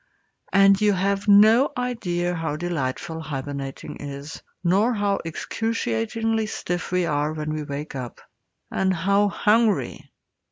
And 0.51 0.81
you 0.81 0.93
have 0.93 1.27
no 1.27 1.69
idea 1.77 2.33
how 2.33 2.55
delightful 2.55 3.19
hibernating 3.21 3.97
is, 3.97 4.41
nor 4.63 4.95
how 4.95 5.19
excruciatingly 5.23 6.47
stiff 6.47 6.91
we 6.91 7.05
are 7.05 7.33
when 7.33 7.53
we 7.53 7.61
wake 7.61 7.93
up, 7.93 8.19
and 8.71 8.91
how 8.95 9.27
hungry! 9.29 10.09